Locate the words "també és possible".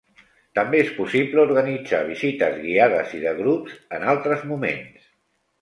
0.59-1.43